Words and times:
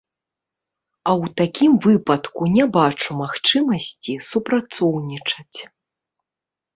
А 1.09 1.11
ў 1.23 1.33
такім 1.41 1.75
выпадку 1.85 2.47
не 2.55 2.65
бачу 2.77 3.17
магчымасці 3.19 4.15
супрацоўнічаць. 4.29 5.59